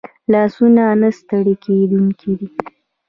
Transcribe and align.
لاسونه 0.31 0.83
نه 1.01 1.09
ستړي 1.19 1.55
کېدونکي 1.63 2.31
دي 2.39 2.47